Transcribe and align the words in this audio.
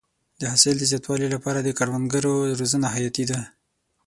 د 0.39 0.41
حاصل 0.51 0.75
د 0.79 0.83
زیاتوالي 0.91 1.27
لپاره 1.35 1.59
د 1.61 1.69
کروندګرو 1.79 2.33
روزنه 2.59 2.87
حیاتي 2.95 3.23
ده. 3.31 3.39